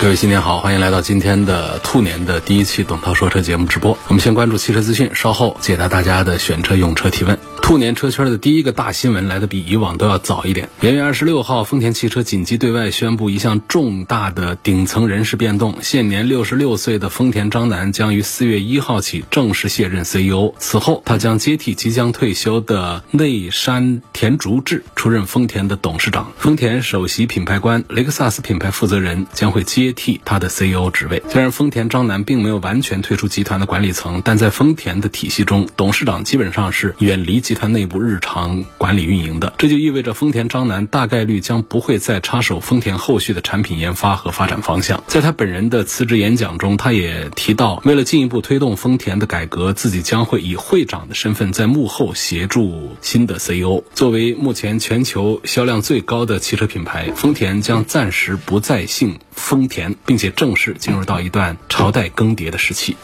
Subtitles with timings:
[0.00, 3.98] 各位新年好，欢迎来到今天的兔年的第一期董涛说车节目直播。
[4.08, 7.38] 我们先关注汽车资讯，稍后解答大家的选车用车提问。
[7.70, 10.68] 兔年车圈的第一个大新闻来的比以往都要早一点。
[10.80, 20.52] 元月二十六号，丰田汽车紧急对外宣布一项重大的顶层人事变动，现年六十六岁的丰田章男将于四月一号起正式卸任 CEO。
[20.58, 26.32] 此后，他将接替即将退休的内山田竹志出任丰田的董事长。
[26.38, 31.22] 丰田首席品牌官、雷克萨斯品牌负责人将会接替他的 CEO 职位。
[31.28, 37.59] 虽然丰田章男并没有完全退出集团的管理层，但在丰田的体系中，董事长基本上是远离集团。
[37.60, 45.04] 他内部日常管理运营的，这就意味着丰田章男大概率将不会再插手丰田后续的产品研发和发展方向。
[45.06, 53.84] 在他本人的辞职演讲中，他也提到，为了进一步推动丰田的改革，自己将会以会长的身份在幕后协助新的 CEO。
[53.94, 62.96] 作为目前全球销量最高的汽车品牌，丰田将暂时不再姓丰田，并且正式进入到一段朝代更迭的时期。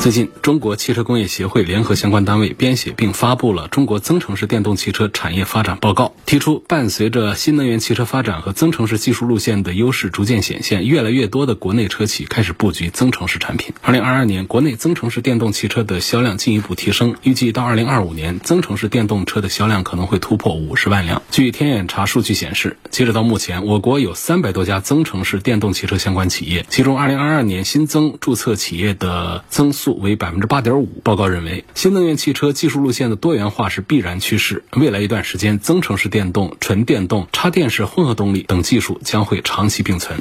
[0.00, 13.74] 最近，中国汽车工业协会联合相关单位编写并发布了《中国增程式电动汽车产业发展报告》，提出伴随着新能源汽车发展和增程式技术路线的优势逐渐显现，越来越多的国内车企开始布局增程式产品。
[13.82, 21.20] 二零二二年，国内增程式电动汽车的销量进一步提升，预计到二零二五年，增程式电动车的销量可能会突破五十万辆。
[21.32, 29.87] 据天眼查数据显示，截止到目前，我国有三百多家增程式电动汽车相关企业，其中二零二二年新增注册企业的增速。
[29.94, 30.88] 为百分之八点五。
[31.02, 34.64] 报告认为，新能源汽车技术路线的多元化是必然趋势。
[34.72, 40.20] 未来一段时间，增程式电动、纯电动、插电式混合动力等技术将会长期并存。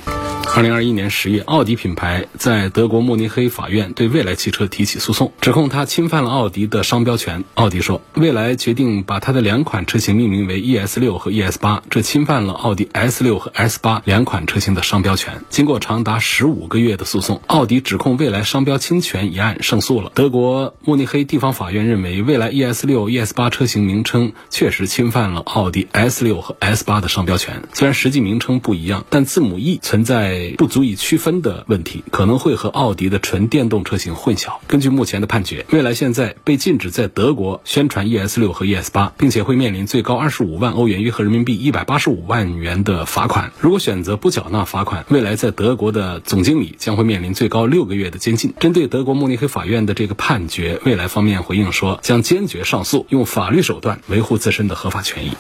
[0.56, 7.44] 二零二一年十月，奥迪品牌在德国慕尼黑法院对蔚来汽车提起诉讼，指控它侵犯了奥迪的商标权。
[7.56, 15.44] 奥迪说，蔚来决定把它的两款车型命名为 ES 六和 ES 八，这侵犯了奥迪 S 六和 S 八两款车型的商标权。
[15.50, 20.12] 经过长达十五个月的诉讼，奥迪指控蔚来商标侵权一案胜诉了。
[20.16, 27.64] 德国慕尼黑地方法院认为，蔚来 ES 六、ES 八车型名称确实侵犯了奥迪 S 六和 S 八的商标权。
[27.74, 30.54] 虽然实际名称不一样，但字母 E 存在。
[30.58, 34.54] 不足以区分的问题，可能会和奥迪的纯电动车型混淆。
[34.68, 43.52] 根据目前的判决，蔚来现在被禁止在德国宣传 ES 六和 ES 八，并且会面临最高二十五万欧元（约合人民币一百八十五万元）的罚款。
[43.60, 48.54] 如果选择不缴纳罚款，蔚来在德国的总经理将会面临最高六个月的监禁。
[48.60, 55.32] 针对德国慕尼黑法院的这个判决，蔚来方面回应说，将坚决上诉，用法律手段维护自身的合法权益。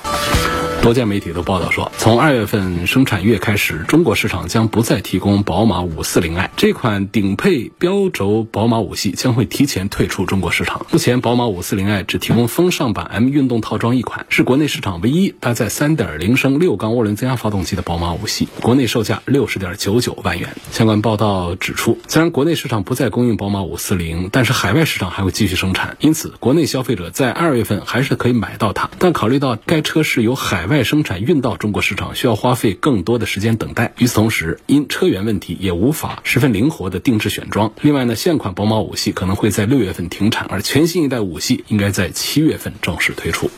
[0.81, 10.85] 多家媒体都报道说，从二月份生产月开始，中国市场将不再提供宝马五四零 i 这款顶配标轴宝马五系将会提前退出中国市场。
[10.91, 20.55] 目前，宝马五四零 i 只提供风尚版 M 运动套装一款，是国内市场唯一搭载三点零升六缸涡轮增压发动机的宝马五系，国内售价六十点九九万元。
[20.71, 28.89] 相关报道指出，虽然国内市场不再供应宝马五四零，但是海外市场还会继续生产，因此国内消费者在二月份还是可以买到它。
[28.99, 33.93] 但考虑到该车是由海外生产运到中国市场需要花费更多的时间等待。
[33.97, 37.73] 与此同时，因车源问题也无法十分灵活的定制选装。
[37.81, 43.49] 另外呢，现款宝马五系可能会在六月份停产，而全新一代五系应该在七月份正式推出。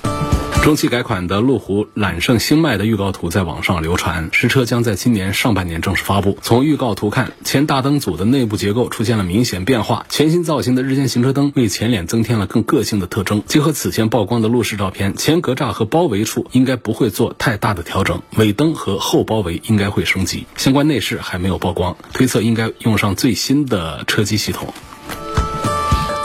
[0.61, 6.37] 中期改款的路虎揽胜星脉的预告图在网上流传，实车将在今年上半年正式发布。
[6.41, 13.41] 从预告图看，前大灯组的内部结构出现了明显变化，全新造型的日间行车灯为前脸增添了更个性的特征。
[13.47, 20.45] 结合此前曝光的路试照片，前格栅和包围处应该不会做太大的调整，尾灯和后包围应该会升级。
[20.57, 24.71] 相关内饰还没有曝光，推测应该用上最新的车机系统。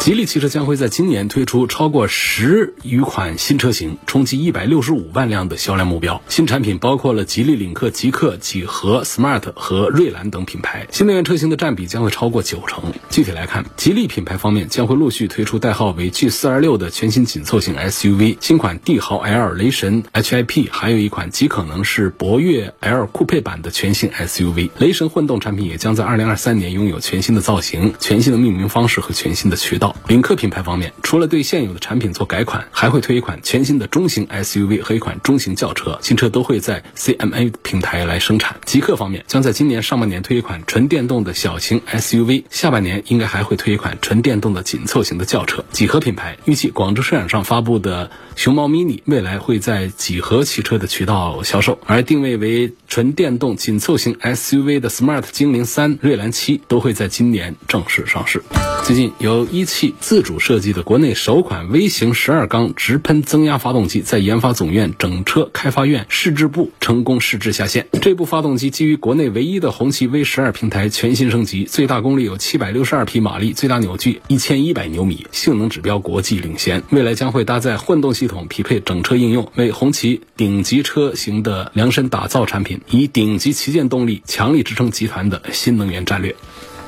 [0.04, 6.20] 吉利汽车将会在今年推出超过十余款新车型，冲击一百六十五万辆的销量目标。
[6.28, 10.86] 新产品包括了吉利领克、极客、几何、smart 和瑞兰等品牌。
[10.90, 12.92] 新能源车型的占比将会超过九成。
[13.08, 24.68] 具体来看，吉利品牌方面将会陆续推出代号为 G 四二六的全新紧凑型 SUV，新款帝豪 L、雷神 HIP，还有一款极可能是博越 L 酷配版的全新 SUV。
[24.76, 29.93] 雷神混动产品也将在二零二三年拥有全新的造型、全新的命名方式和全新的渠道。
[30.06, 38.56] 领克品牌方面，除了对现有的产品做改款，还会推一款全新的中型 SUV 和一款中型轿车，新车都会在 CMA 平台来生产。
[38.64, 45.64] 极客方面，将在今年上半年推一款纯电动的小型 SUV，下半年应该还会推一款纯电动的紧凑型的轿车。
[45.70, 58.40] 几何品牌预计广州车展上发布的熊猫 mini 未来会在几何汽车的渠道销售，而定位为纯电动紧凑型 SUV 的 Smart 精灵三、锐兰七都会在今年正式上市。
[58.84, 67.88] 最近，由一汽自主设计的国内首款微型十二缸直喷增压发动机在研发总院整车开发院试制部成功试制下线。
[68.00, 76.84] 这部发动机基于国内唯一的红旗 V 十二平台全新升级，最大功率有七百六十二匹马力，最大扭矩一千一百牛米，性能指标国际领先。
[76.90, 86.34] 未来将会搭载混动系统，匹配整车应用，为红旗顶级车型的量身打造产品，以顶级旗舰动力强力支撑集团的新能源战略。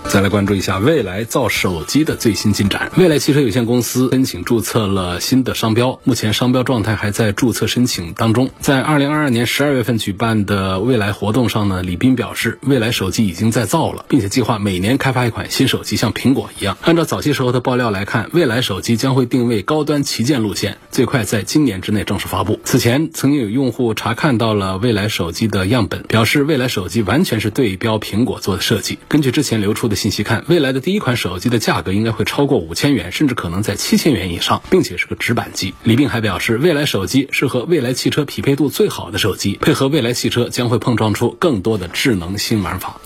[0.08, 2.90] 再来关注一下未来造手机的最新进展。
[2.96, 8.48] 未来汽车有限公司申请注册了新的商标，目前商标状态还在注册申请当中。
[8.60, 16.78] 在二零二二年十二月份举办的未来活动上呢，李斌表示，未来手机已经在造了，并且计划每年开发一款新手机，像苹果一样。
[16.82, 22.60] 按照早期时候的爆料来看，未来手机将会定位高端旗舰路线，最快在今年之内正式发布。
[22.64, 28.98] 此前曾经有用户查看到了未来手机的样本，表示未来手机完全是对标苹果做的设计。
[29.08, 29.95] 根据之前流出的。
[29.96, 35.74] 信息看，未来的第一款手机的价格应该会超过五千元，甚至可能在七千元以上，并且是个直板机。
[35.82, 43.00] 李斌还表示，未来手机是和未来汽车匹配度最好的手机，配合未来汽车将会碰撞出更多的智能新玩法。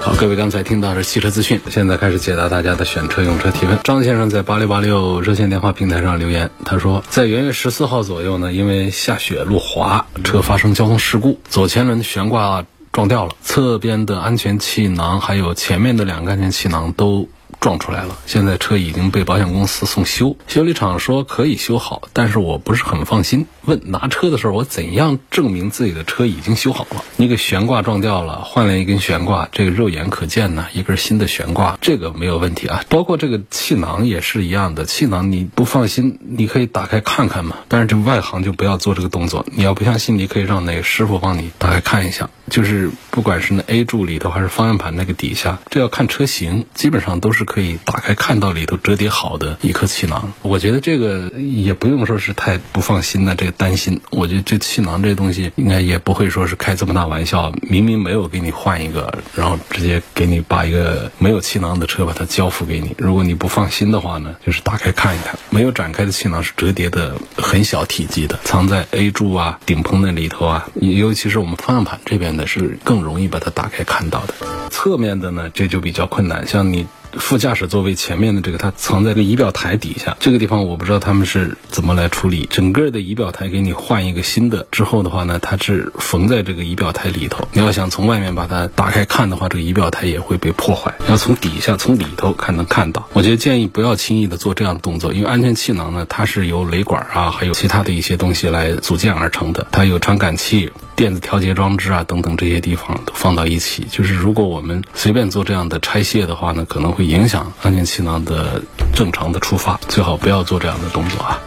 [0.00, 3.78] 好，各位刚才听到是汽车资讯，现在开始解答大家的选车用车提问。
[3.84, 12.64] 张先生在八六八六热线电话平台上留言，他说，在元月十四号左右呢，因为下雪路滑，车发生交通事故，左前轮悬挂。
[12.92, 17.28] 撞掉了，侧边的安全气囊还有前面的两个安全气囊都。
[17.60, 23.46] 撞出来了，现在车已经被保险公司送修，修理厂说可以修好，但是我不是很放心。
[23.64, 27.04] 问拿车的时候，我怎样证明自己的车已经修好了？
[27.16, 32.82] 那个悬挂撞掉了，换了一根悬挂，这个肉眼可见呢，一根新的悬挂，这个没有问题啊。
[32.88, 37.58] 包括这个气囊也是一样的，气囊你不放心，你可以打开看看嘛。
[37.68, 42.28] 但是这外行就不要做这个动作，你要不相信，你可以让那个师傅帮你打开看一下。
[42.50, 47.42] 就是不管是那 A 柱里头还是方向盘那个底下，这要看车型，基本上都是。
[47.52, 54.00] 可以打开看到里头折叠好的一颗气囊，我觉得这个也不用说是太不放心的，这个担心。
[54.10, 62.94] 我觉得这气囊这东西应该也不会说是开这么大玩笑，明明没有给你换一个，然后直接给你把一个没有气囊的车把它交付给你。
[62.98, 74.34] 如果你不放心的话呢，就是打开看一看，没有展开的气囊是折叠的，很小体积的，藏在 A 柱啊、顶棚那里头啊，尤其是我们方向盘这边的是更容易把它打开看到的。
[74.70, 76.86] 侧面的呢，这就比较困难，像你。
[77.12, 82.46] 副驾驶座位前面的这个，它藏在个仪表台底下，这个地方我不知道他们是怎么来处理。
[82.50, 87.46] 整个的仪表台给你换一个新的之后的话呢，它是缝在这个仪表台里头。
[87.52, 90.94] 你要想从外面把它打开看的话，这个仪表台也会被破坏。
[91.08, 93.08] 要从底下从里头看能看到。
[93.12, 100.70] 我觉得建议不要轻易的做这样的动作，因为安全气囊呢，它是由雷管啊，还有其他的一些东西来组建而成的，它有传感器。
[100.94, 108.62] 电子调节装置啊，等等这些地方都放到一起，就是如果我们随便做这样的拆卸的话呢，可能会影响安全气囊的
[108.94, 111.38] 正常的触发，最好不要做这样的动作啊。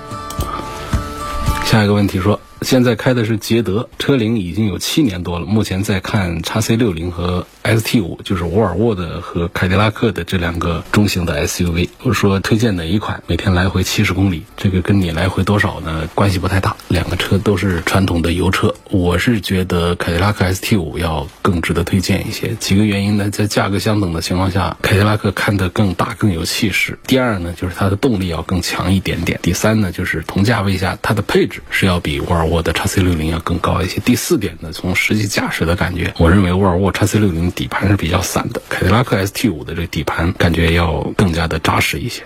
[1.65, 2.39] 下一个问题说。
[2.65, 5.45] 现在开的是捷德，车龄已经有七年多了。
[5.45, 11.89] 目前在看叉 C 六零和 ST 五，就是沃尔沃的和凯迪拉克的这两个中型的 SUV。
[12.01, 13.21] 我说推荐哪一款？
[13.27, 16.09] 每天来回七十公里，这个跟你来回多少呢？
[16.15, 16.75] 关系不太大。
[16.87, 22.55] 两个车都是传统的油车，我是觉得凯迪拉克 ST 五要更值得推荐一些。
[22.59, 23.29] 几个原因呢？
[23.29, 26.97] 在价格相等的情况下，凯迪拉克看得更大更有气势。
[27.05, 29.39] 第二呢，就是它的动力要更强一点点。
[29.43, 32.54] 第三呢，就是同价位下它的配置是要比沃尔沃。
[32.55, 33.99] 我的叉 C 六零要更高一些。
[33.99, 42.23] 第四点呢，从实际驾驶的感觉，我认为沃尔沃叉 C 六零底盘是比较散的，凯迪拉克 ST 五的这个底盘感觉要更加的扎实一些。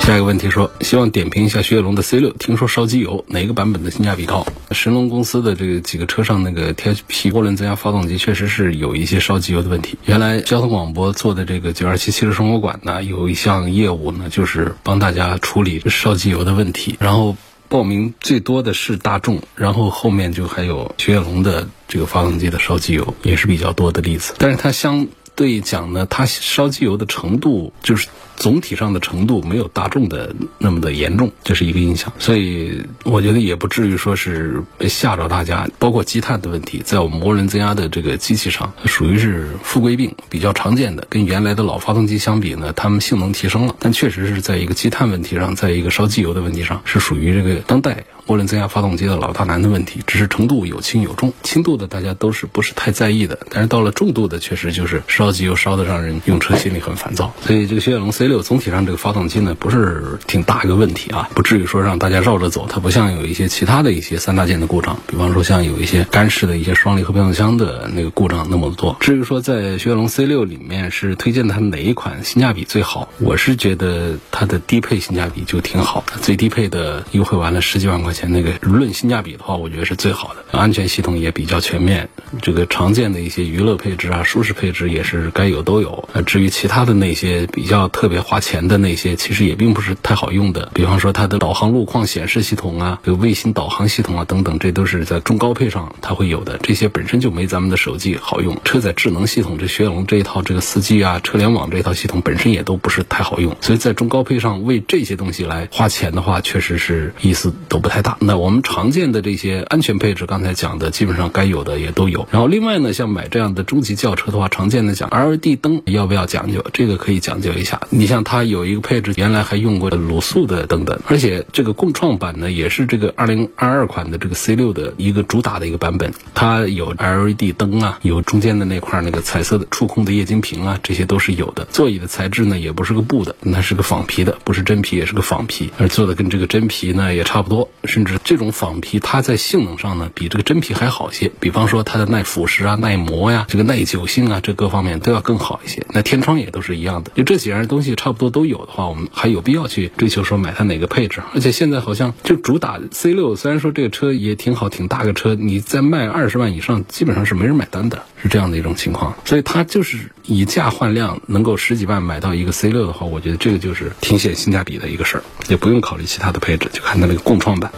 [0.00, 4.44] 下一个问题说，希望点评一下雪铁龙的 C 六，听说烧机油，哪个版本的性价比高？
[4.72, 9.98] 神龙公司的这个几个车上那个 THP 涡轮增压发动机确实是有一些烧机油的问题。
[10.06, 17.36] 原来交通广播做的这个九二七汽车生活馆呢，有一项业务呢，就是帮大家处理烧机油的问题，然后。
[17.68, 25.06] 报名最多的是大众，然后后面就还有雪铁龙的这个发动机的烧机油也是比较多的例子，但是它相
[25.38, 32.12] 对讲呢，它烧机油的程度就是总体上的程度没有大众的那么的严重，这是一个印象。
[32.18, 35.68] 所以我觉得也不至于说是吓着大家。
[35.78, 41.06] 包括积碳的问题，在我们涡轮增压的这个机器上，属于是富贵病，比较常见的。
[41.08, 48.04] 跟原来的老发动机相比呢，它们性能提升了，但确实是在一个积碳问题上，在一个烧机油的问题上，是属于这个当代。
[48.28, 51.32] 涡轮增压发动机的老大难的问题，只是程度有轻有重。
[51.42, 57.32] 轻度的大家都是不是太在意的，但是到了重度的，确实就是烧机油烧的让人用车心里很烦躁。
[57.40, 62.66] 所以这个雪铁龙 C 六总体上这个发动机呢，不是挺大一个问题啊，不至于说让大家绕着走。
[62.68, 68.96] 它不像有一些其他的一些三大件的故障，比方说像有一些干式的一些双离合变速箱的那个故障那么多。
[69.00, 78.88] 至于说在雪铁龙 C 六里面是推荐它哪一款性价比最好，我是觉得它的低配性价比就挺好的，最低配的优惠完了十几万块钱那个论。
[78.88, 82.08] 性价比的话，我觉得是最好的，安全系统也比较全面，
[82.42, 86.08] 这个常见的一些娱乐配置啊、舒适配置也是该有都有。
[86.14, 90.72] 呃，至于其他的那些比较特别花钱的那些，其实也并不是太好用的。
[90.74, 96.58] 比方说它的导航路况显示系统啊、有卫星导航系统啊等等，这都是在中高配上它会有的。
[96.58, 98.58] 这些本身就没咱们的手机好用。
[98.64, 103.56] 车载智能系统，这雪铁龙这一套这个四 G 啊、车联网这套系统本身也都不是太好用。
[103.60, 108.07] 所以在中高配上为这些东西来花钱的话，确实是意思都不太大。
[108.20, 112.26] 那我们常见的这些安全配置，刚才讲的基本上该有的也都有。
[112.30, 116.64] 然后另外呢，像买这样的中级轿车的话，常见的讲 LED 灯要不要讲究？
[116.72, 117.80] 这个可以讲究一下。
[117.90, 131.66] 你像它有一个配置，原来还用过卤素的灯的，而且这个共创版呢，也是这个2022款的这个 C6 的一个主打的一个版本，它有 LED 灯啊，有中间的那块那个彩色的触控的液晶屏啊，这些都是有的。
[131.70, 141.32] 座椅的材质呢，也不是个布的，那是个仿皮的，不是真皮，也是个仿皮，而做的跟这个真皮呢也差不多是，甚至这种仿皮它在性能上呢比这个真皮还好些。
[141.40, 145.84] 比方说它的耐腐蚀啊、耐磨呀、这个耐久性啊，这各方面都要更好一些。
[145.90, 151.20] 那天窗也都是一样的，就这几样东西差不多都有的话，我们还有必要去追求说买它哪个配置？
[151.34, 159.14] 而且现在好像就主打 C 六，虽然说这个车也挺好，挺大个车，你在卖二十万以上，基本上是没人买单的，是这样的一种情况。
[159.24, 167.70] 所以它就是以价换量，能够十几万买到一个 C 六的话，我觉得这个就是挺显性价比的一个事儿，也不用考虑其他的配置，就看它那个共创版。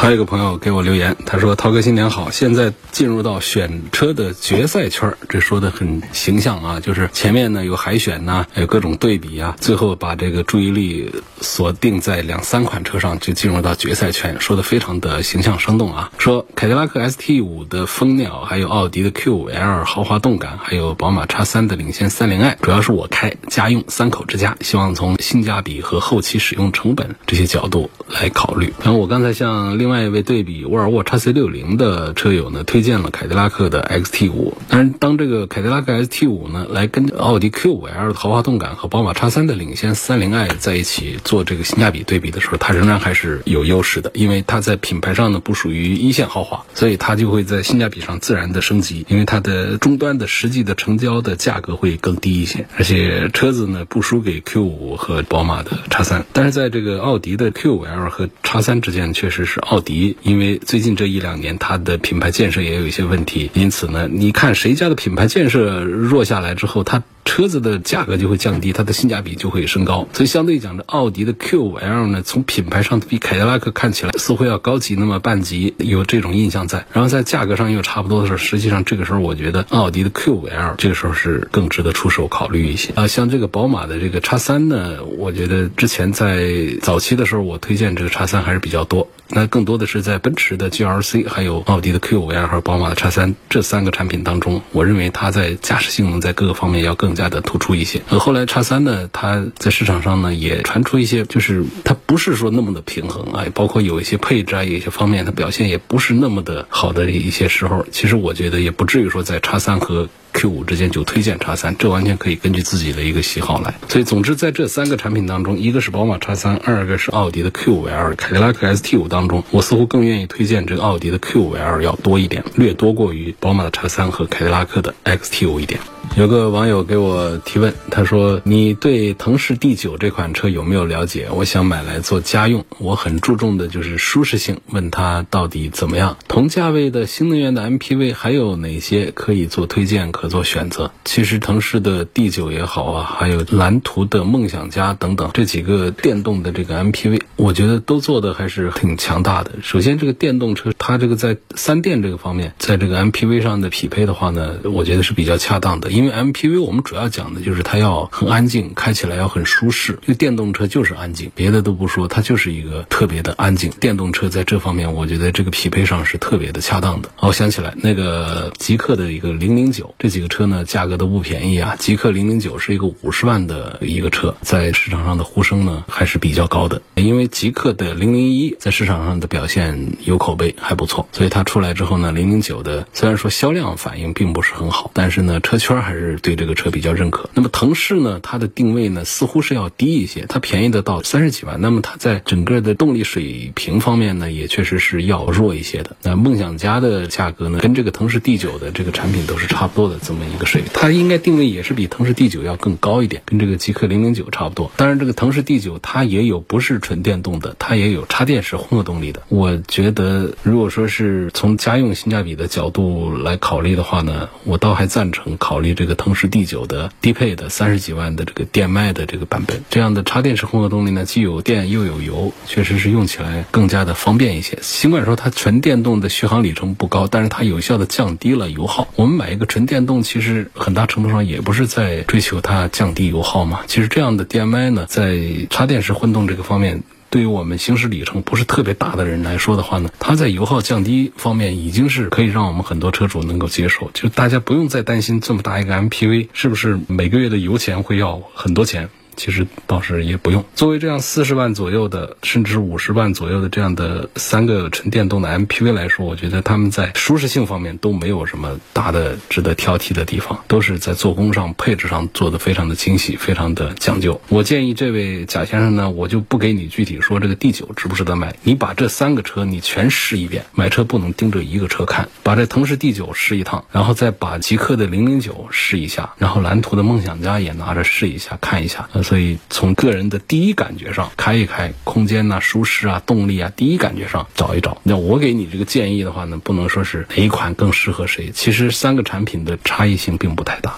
[0.00, 16.10] 还有一个朋友给我留言，他说：“涛哥新年好，现在进入到选车的决赛圈这说的很形象啊，就是前面呢有海选呐，有各种对比啊，最后把这个注意力锁定在两三款车上，就进入到决赛圈，说的非常的形象生动啊。
[16.16, 28.72] 说凯迪拉克 ST 五的蜂鸟，还有奥迪的 Q 五 L 豪华动感，还有宝马 X 三的领先三零 i，主要是我开家用三口之家，希望从性价比和后期使用成本这些角度来考虑。
[28.82, 34.56] 然后我刚才向另另外一位对比沃尔沃 x C 六零的车友呢，推荐了凯迪拉克的 XT 五。
[34.68, 56.24] 但是当这个凯迪拉克 XT 五呢，来跟奥迪 Q 五 L 的豪华动感和宝马 X 三的领先三零 i 在一起做这个性价比对比的时候，它仍然还是有优势的，因为它在品牌上呢不属于一线豪华，所以它就会在性价比上自然的升级，因为它的终端的实际的成交的价格会更低一些，而且车子呢不输给 Q 五和宝马的 X 三。
[56.32, 59.79] 但是在这个奥迪的 Q 五 L 和 X 三之间，确实是奥。
[59.80, 67.02] 迪，因为最近这一两年它的品牌建设也有一些问题，因此呢，你看谁家的品牌建设弱下来之后，它。
[67.24, 70.08] 车子的价格就会降低，它的性价比就会升高。
[70.12, 76.86] 所以相对讲，这奥迪的 Q5L 呢，从品牌上比凯迪拉克看起来似乎要高级那么半级，有这种印象在。
[76.92, 83.06] 然后在价格上又差不多的时候，实际上这个时候我觉得奥迪的 Q5L 这个时候是更值得出手考虑一些啊。
[83.06, 89.08] 像这个宝马的这个 X3 呢，我觉得之前在早期的时候我推荐这个 X3 还是比较多。
[89.32, 98.00] 那更多的是在奔驰的 GLC，还有奥迪的 Q5L 和宝马的 X3 这三个产品当中，我认为它在驾驶性能在各个方面要更加的突出一些。
[98.08, 107.84] 呃，后来叉三呢，它在市场上呢也传出一些，就是它不是说那么的平衡啊，包括有一些配置啊，有一些方面它表现也不是那么的好的一些时候。
[107.92, 113.74] 其实我觉得也不至于说在叉三和 Q5 之间就推荐 X3，这完全可以根据自己的一个喜好来。
[113.88, 125.80] 所以总之在这三个产品当中，一个是宝马 X3，二个是奥迪的 Q5L，凯迪拉克 ST5 当中，我似乎更愿意推荐这个奥迪的 Q5L 要多一点，略多过于宝马的 X3 和凯迪拉克的 XT5 一点。
[126.16, 131.28] 有个网友给我提问，他说：“你对腾势 D9 这款车有没有了解？
[131.30, 134.60] 我想买来做家用，我很注重的就是舒适性。
[134.70, 136.16] 问他到底怎么样？
[136.26, 140.90] 同价位的新能源的 MPV 还有哪些可以做推荐、可做选择？
[141.06, 149.52] 其实腾势的 D9 也好啊，还有蓝图的梦想家等等这几个电动的这个 MPV，我觉得都做的还是挺强大的。
[149.62, 155.90] 首先，这个电动车它这个在三电这个方面，在这个 MPV 上的匹配的话呢，我觉得是比较恰当的。
[155.90, 159.98] 因为 MPV 我们主要讲的就是它要很安静，开起来要很舒适。
[160.06, 163.70] 就电动车就是安静，别的都不说，它就是一个特别的安静。
[163.80, 167.08] 电动车在这方面，我觉得这个匹配上是特别的恰当的。
[167.20, 171.76] 哦，想起来那个极客的一个零零九，这几个车呢价格都不便宜啊。
[171.78, 176.82] 极客零零九是一个五十万的一个车，在市场上的呼声呢还是比较高的。
[176.96, 187.30] 因为极客的零零一在市场上的表现有口碑，还不错，所以它出来之后呢，零零九的虽然说销量反应并不是很好，但是呢，车圈还是对这个车比较认可。
[187.32, 191.60] 那么腾势呢，它的定位呢似乎是要低一些，它便宜的到三十几万。
[191.60, 195.96] 那么它在整个的动力水平方面呢，也确实是要弱一些的。
[196.02, 204.70] 那梦想家的价格呢，跟这个腾势 D 九的这个产品都是差不多的这么一个水平，它应该定位也是比腾势 D 九要更高一点，跟这个极客零零九差不多。
[204.76, 209.22] 当然，这个腾势 D 九它也有不是纯电动的，它也有插电式混合动力的。
[209.28, 219.62] 我觉得，如果说是从家用性价比的角度来考虑的话呢，我倒还赞成考虑这个腾势 D 九的低配的三十几万的这个电麦的这个版本。
[219.70, 224.58] 这样的插电式混合动力呢，既有电又有油，确实是用起来更加的方便一些。
[224.60, 228.88] 尽管说它纯电动的续航里程不高，但是它有效的降低了油耗。
[228.96, 233.62] 我们买一个纯电动，动其实很大程度上也不是在追求它降低油耗嘛。
[233.66, 235.18] 其实这样的 DMI 呢，在
[235.50, 236.84] 插电式混动这个方面。
[237.12, 248.90] 对于我们行驶里程不是特别大的人来说的话呢，它在油耗降低方面已经是可以让我们很多车主能够接受，就大家不用再担心这么大一个 MPV 是不是每个月的油钱会要很多钱。
[249.20, 250.42] 其实倒是也不用。
[250.54, 264.18] 作为这样四十万左右的，甚至五十万左右的这样的三个纯电动的 MPV 来说，我觉得他们在舒适性方面都没有什么大的值得挑剔的地方，都是在做工上、配置上做的非常的精细、非常的讲究。
[264.30, 270.46] 我建议这位贾先生呢，我就不给你具体说这个 D 九值不值得买，你把这三个车你全试一遍。
[270.54, 278.88] 买车不能盯着一个车看，把这腾势 D 九试一趟，然后再把极客的零零九试一下，然后蓝图的梦想家也拿着试一下看一下。
[279.10, 284.80] 所以从个人的第一感觉上开一开，空间呐、舒适啊、动力啊，第一感觉上找一找。
[284.84, 290.76] 那我给你这个建议的话呢，不能说是哪一款更适合谁，其实三个产品的差异性并不太大。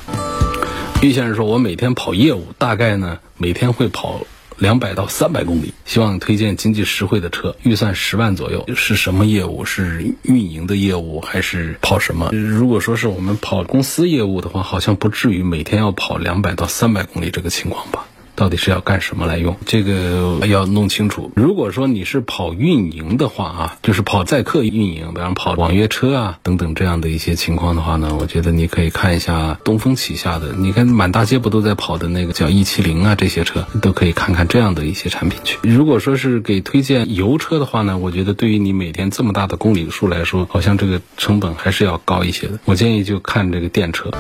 [1.03, 4.23] 于先生说，我每天跑业务，大概呢每天会跑。
[4.59, 8.65] 两百到三百公里，希望推荐经济实惠的车，预算十万左右。
[8.77, 9.65] 是什么业务？
[9.65, 12.31] 是运营的业务还是跑什么？
[12.33, 18.07] 如果说是我们跑公司业务的话，好像不至于每天要跑两百到三百公里这个情况吧。
[18.35, 19.57] 到底是要干什么来用？
[19.67, 21.31] 这个要弄清楚。
[21.37, 35.59] 如果说你是跑运营的话啊，就是跑载客运营，比方跑网约车啊等等这样的一些情况的话呢，我觉得你可以看一下东风旗下的，你看满大街不都在跑的那个叫 E 七零啊，这些车都可以看看这样的一些产品去。
[35.63, 42.59] 如果说是给推荐油车的话呢，我觉得对于你每天这么大的公里数来说，好像这个成本还是要高一些的。
[42.65, 44.11] 我建议就看这个电车。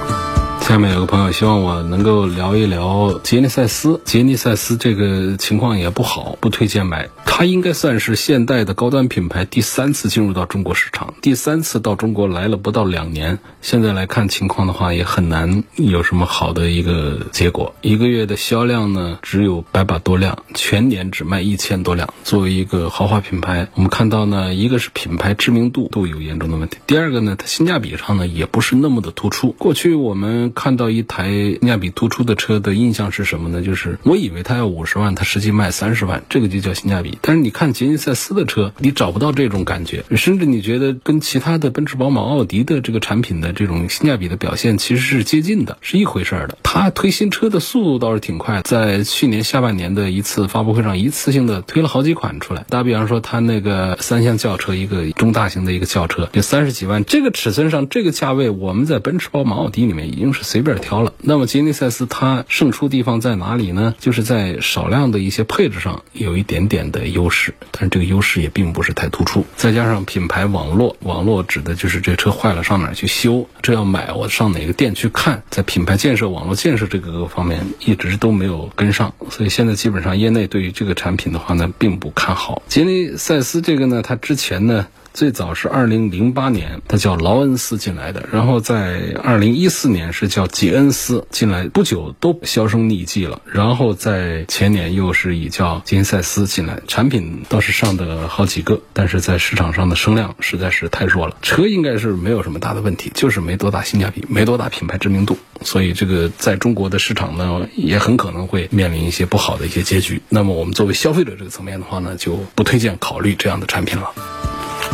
[0.63, 4.01] 下面有个朋友希望我能够聊一聊杰尼赛斯。
[4.05, 7.11] 杰尼赛斯这个情况也不好，不推荐买。
[7.27, 13.41] 它应该算是现代的高端品牌第三次进入到中国市场，第三次到中国来了不到两年。
[13.61, 17.75] 现在来看情况的话，也很难有什么好的一个结果。
[17.83, 22.15] 一个月的销量呢，只有百把多辆，全年只卖一千多辆。
[22.23, 29.53] 作为一个豪华品牌，我们看到呢，一个是品牌知名度都有严重的问题，第二个呢，它性价比上呢也不是那么的突出。
[29.59, 33.63] 过去我们看到一台性价比突出的车的印象是什么呢？
[33.63, 37.19] 就是我以为它要五十万，它实际卖三十万，这个就叫性价比。
[37.21, 46.57] 但是你看杰尼赛斯的车，你找不到这种感觉，甚至你觉得跟其他的奔驰、宝马、奥迪的这个产品的这种性价比的表现其实是接近的，是一回事儿的。
[46.63, 52.65] 它推新车的速度倒是挺快，在去年下半年的一次发布会上，一次性的推了好几款出来。
[52.69, 61.15] 打比方说，它那个三厢轿车，一个中大型的一个轿车，就三十几万，这个尺寸上，这个价位，我们在奔驰、宝马、奥迪里面已经是随便挑了。
[61.19, 63.95] 那么吉尼赛斯它胜出地方在哪里呢？
[63.99, 67.55] 就是在少量的一些配置上有一点点的优势。
[67.71, 82.63] 但是这个优势也并不是太突出，再加上品牌网络，网络指的就是这车坏了上哪去修，这要买我上哪个店去看，在品牌建设、网络建设这个方面一直都没有跟上，所以现在基本上业内对于这个产品的话呢，并不看好。
[82.69, 84.87] 吉尼赛斯这个呢，它之前呢。
[85.13, 93.43] 最早是二零零八年，它叫劳恩斯进来的，然后在二零一四年是叫杰恩斯进来，不久都销声匿迹了。
[93.45, 101.37] 然后在前年又是以叫金赛斯进来，产品倒是上的好几个，但是在市场上的声量实在是太弱了。
[101.43, 110.23] 车应该是没有什么大的问题，就是没多大性价比，没多大品牌知名度，所以这个在中国的市场呢，也很可能会面临一些不好的一些结局。
[110.31, 114.11] 那么我们作为消费者这个层面的话呢，就不推荐考虑这样的产品了。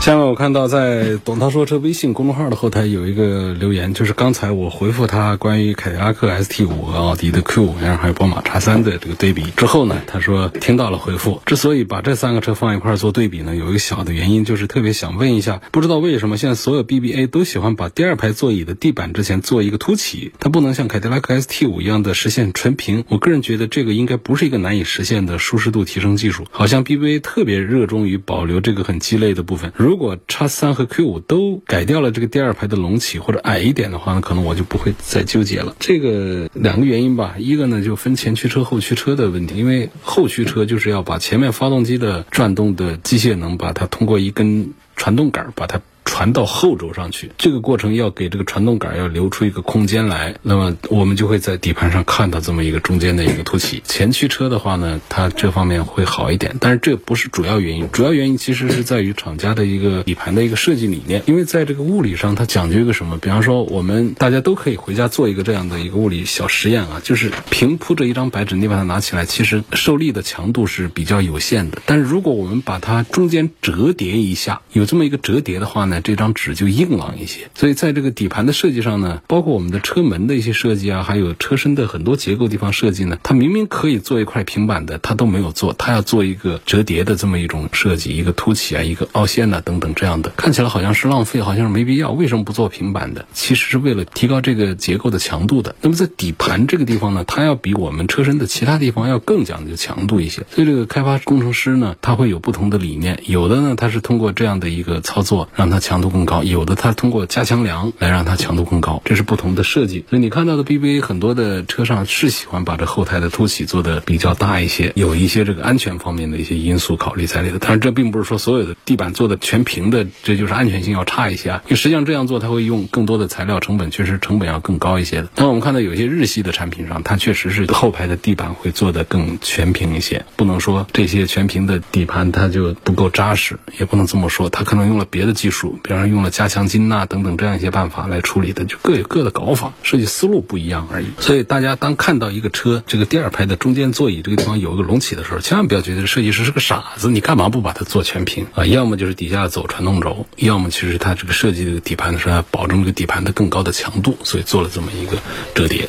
[0.00, 11.42] 下面我看到在“董涛说车”微信公众号的后台有一个留言，就是刚才我回复他关于凯迪拉克 ST 五和奥迪的 Q 五，然后还有宝马叉三的这个对比之后呢，他说听到了回复。
[11.44, 23.04] 之所以把这三个车放一块做对比呢，有一个小的原因，就是特别想问一下，不知道为什么现在所有 BBA 都喜欢把第二排座椅的地板之前做一个凸起，它不能像凯迪拉克 ST 五一样的实现纯平。
[23.08, 29.72] 我个人觉得这个应该不是一个难以实现的舒适度提升技术，好像 BBA 特别热衷于保留这个很鸡肋的部分。
[29.76, 35.74] 如如果叉三和 Q 五都改掉了这个第二排的隆起或者矮一点的话呢，可能我就不会再纠结了。
[35.80, 45.80] 这个两个原因吧，一个呢就分前驱车后驱车的问题，因为后驱车就是要把前面发动机的转动的机械能把它通过一根传动杆把它。
[46.18, 53.80] 传到后轴上去，这个过程要给这个传动杆要留出一个空间来，那么我们就会在底盘上看到这么一个中间的一个凸起。
[53.84, 61.22] 前驱车的话呢，它这方面会好一点，但是这不是主要原因，主要原因其实是在于厂家的一个底盘的一个设计理念。
[61.26, 63.16] 因为在这个物理上，它讲究一个什么？
[63.18, 71.80] 比方说，我们大家都可以回家做一个这样的一个物理小实验啊，就是平铺着一张白纸，你把它拿起来，其实受力的强度是比较有限的。
[71.86, 76.02] 但是如果我们把它中间折叠一下，有这么一个折叠的话呢？
[76.08, 92.10] 这张纸就硬朗一些，所以在这个底盘的设计上呢，包括我们的车门的一些设计啊，还有车身的很多结构地方设计呢，它明明可以做一块平板的，它都没有做，它要做一个折叠的这么一种设计，一个凸起啊，一个凹陷呐等等这样的，看起来好像是浪费，好像是没必要。
[92.10, 93.26] 为什么不做平板的？
[93.34, 95.76] 其实是为了提高这个结构的强度的。
[95.82, 100.46] 那么在底盘这个地方呢，它要比我们车身的其他地方要更讲究强度一些。
[100.50, 106.28] 所以这个开发工程师呢，他会有不同的理念，有的呢，他是通过这样的一个操作，让它强强度更。
[106.28, 110.04] 高有的它通过加强梁来让它强度更高，这是不同的设计。
[110.10, 117.56] 所以你看到的 BBA 很多的车上是喜欢把这后台的凸起做的比较大一些，有一些这个安全方面的一些因素考虑在里头。
[117.58, 121.62] 但是这并不是说所有的地板做的全平的，这就是安全性要差一些啊。
[121.64, 125.30] 因为实际上这样做它会用更多的材料，成本确实成本要更高一些的。
[125.34, 130.26] 那我们看到有些日系的产品上，它确实是后排的地板会做的更全平一些。
[130.36, 136.18] 不能说这些全平的底盘它就不够扎实，也不能这么说，它可能用了别的技术，比方说用。
[136.18, 141.06] 了加强筋呐等等这样一些办法来处理的，就各有各的搞法，设计思路不一样而已。
[141.20, 148.66] 所以大家当看到一个车这个第二排的中间座椅这个地方有一个隆起的时候，千万不要觉得设计师是个傻子，你干嘛不把它做全平啊？
[148.66, 155.16] 要么就是底下走传动轴，要么其实它这个设计这个底盘的时候，保证这个底盘的更高的强度，所以做了这么一个
[155.54, 155.88] 折叠。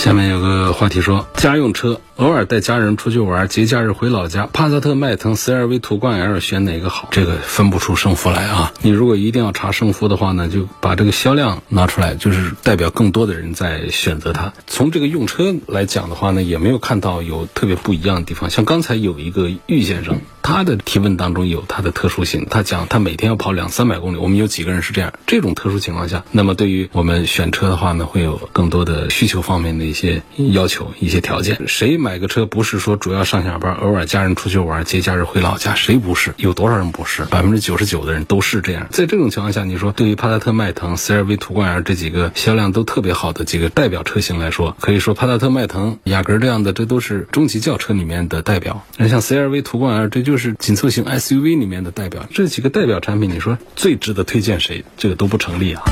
[0.00, 7.08] 下面有个话题说，家用车偶尔带家人出去玩，节假日回老家，帕萨特、迈腾、CR-V、途观 L 选哪个好？
[7.10, 8.72] 这个分不出胜负来啊！
[8.80, 14.54] 你如果一定要查胜负的话呢，就把这个销量拿出来，就是代表更多的人在选择它。
[14.66, 18.48] 从这个用车来讲的话呢，也没有看到有特别不一样的地方。
[18.48, 20.18] 像刚才有一个玉先生。
[20.42, 25.12] 他的提问当中有他的特殊性，他讲他每天要跑两三百公里，我们有几个人是这样？
[25.26, 30.22] 这种特殊情况下，那么对于我们选车的话呢，会有更多的需求方面的一些
[30.52, 31.62] 要求、一些条件。
[31.66, 35.74] 谁买个车不是说主要上下班，偶尔家人出去玩，节假日回老家？
[35.74, 36.34] 谁不是？
[36.36, 37.24] 有多少人不是？
[37.26, 38.86] 百分之九十九的人都是这样。
[38.90, 48.84] 在这种情况下，你说对于帕萨特、迈腾、CR-V、途观 L 这几个销量都特别好的几个代表车型来说，可以说帕萨特、迈腾、雅阁这样的，这都是中级轿车里面的代表。
[48.96, 54.84] 那像 CR-V、途观 L，这就就是紧凑型 SUV 里面的代表，这几个代表产品，你说最值得推荐谁？
[54.96, 55.82] 这个都不成立啊。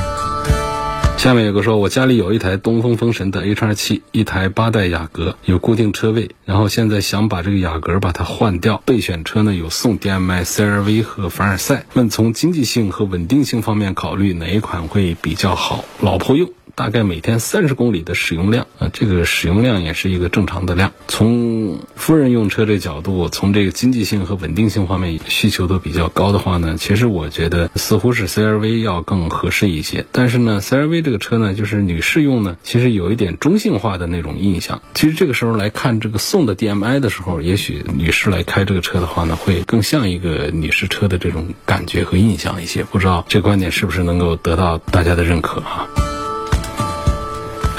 [1.17, 15.85] 下面有个说，我家里有一台东风风神的 H2 一台八代雅阁，有固定车位，然后现在想把这个雅阁把它换掉，备选车呢有宋 DM-i、CR-V 和凡尔赛，问从经济性和稳定性方面考虑哪一款会比较好？
[16.01, 16.49] 老婆用。
[16.79, 20.93] 大概每天三十公里的使用量啊，这个使用量也是一个正常的量。
[21.09, 30.07] 从夫人用车这角度，从这个经济性和稳定性方面需求都比较高的话呢，其实我觉得似乎是 CRV 要更合适一些。
[30.13, 34.81] 但是呢，CRV 这个车呢，就是女士用呢，其实有一点中性化的那种印象。
[34.95, 42.85] 其实这个时候来看这个宋的 DMI 的时候，也许女士来开这个车的话呢，会更像一个女士车的这种感觉和印象一些。
[42.85, 45.89] 不知道这观点是不是能够得到大家的认可哈？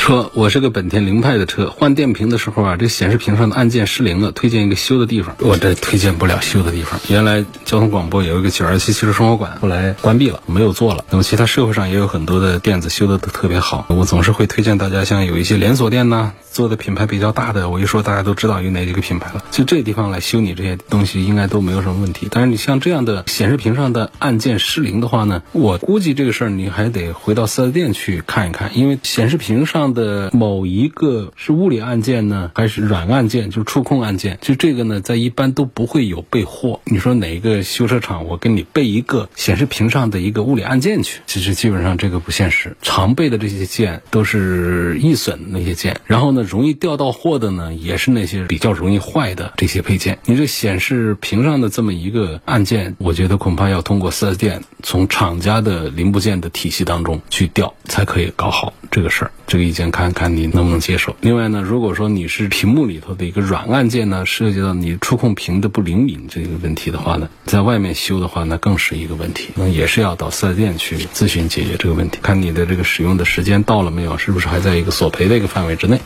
[0.09, 5.35] 说我是个本田凌派的车，换电瓶的时候啊，这显示屏上的按键失灵了，推荐一个修的地方。
[5.37, 6.99] 我这推荐不了修的地方。
[7.09, 11.05] 原来交通广播有一个九二七汽车生活馆，后来关闭了，没有做了。
[11.11, 16.33] 那么其他社会上也有很多的店子修的都特别好，我总是会推荐大家，像有一些连锁店呐。
[16.51, 19.43] 做的品牌比较大的，我一说大家都知道有哪几个品牌了。
[19.51, 22.27] 其实这地方来修你这些东西应该都没有什么问题。
[22.31, 36.79] 但是你像这样的显示屏上的按键失灵的话呢，我估计这个事儿你还得回到四 S 店去看一看，因为显示屏上的某一个是物理按键呢，还是软按键，就是触控按键，就这个呢，在一般都不会有备货。
[36.85, 41.21] 你说哪一个修车厂我给你备一个显示屏上的一个物理按键去？
[41.27, 42.75] 其实基本上这个不现实。
[42.81, 50.19] 常备的这些键都是易损的那些键，然后呢，容易掉到货的呢，也是那些比较容易坏的这些配件。
[50.25, 59.31] 你这显示屏上的这么一个按键，我觉得恐怕要通过四 S 店从厂家的零部件的体系当中去调，才可以搞好这个事儿。
[59.47, 61.15] 这个意见看看你能不能接受。
[61.21, 75.99] 另外呢，如果说你是屏幕里头的一个软按键呢，涉及到你触控屏的不灵敏这个问题的话呢，在外面修的话，那更是一个问题，那也是要到四 S 店去咨询解决这个问题，看你的这个使用的时间到了没有，是不是还在一个索赔的一个范围之内。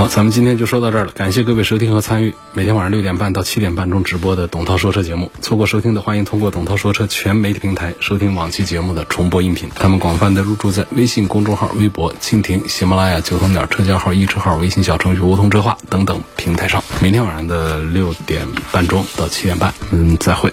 [0.00, 2.34] 好，咱们今天就说到这儿了，感谢各位收听和参与。
[2.54, 9.68] 每天晚上六点半到七点半钟直播的董涛说车节目，错过收听的，欢迎通过董涛说车全媒体平台收听往期节目的重播音频。
[9.74, 16.82] 他们广泛的入驻在微信公众号、微博、蜻蜓、喜马拉雅、九头鸟车架号、易车号、微信小程序梧桐车话等等平台上。
[17.02, 20.50] 明天晚上的六点半钟到七点半，嗯，再会。